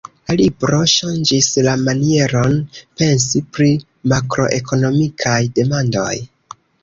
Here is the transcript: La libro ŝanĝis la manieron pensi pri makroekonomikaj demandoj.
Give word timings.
La 0.29 0.33
libro 0.39 0.77
ŝanĝis 0.91 1.49
la 1.67 1.73
manieron 1.81 2.55
pensi 3.01 3.41
pri 3.57 3.69
makroekonomikaj 4.13 5.37
demandoj. 5.61 6.11